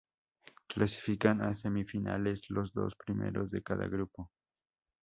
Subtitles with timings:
[0.67, 4.31] Clasifican a semifinales, los dos primeros de cada grupo.